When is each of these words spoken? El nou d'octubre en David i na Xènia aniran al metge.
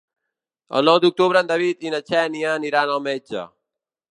El 0.79 0.87
nou 0.89 0.97
d'octubre 1.03 1.43
en 1.45 1.51
David 1.51 1.85
i 1.89 1.93
na 1.97 2.01
Xènia 2.09 2.55
aniran 2.57 2.95
al 2.95 3.05
metge. 3.11 3.45